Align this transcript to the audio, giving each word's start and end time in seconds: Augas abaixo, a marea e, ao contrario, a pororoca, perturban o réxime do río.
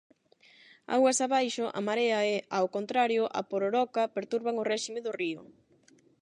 Augas 0.95 1.19
abaixo, 1.25 1.65
a 1.77 1.81
marea 1.87 2.19
e, 2.33 2.35
ao 2.57 2.67
contrario, 2.75 3.23
a 3.39 3.41
pororoca, 3.49 4.11
perturban 4.17 4.55
o 4.61 4.67
réxime 4.71 4.99
do 5.05 5.11
río. 5.21 5.41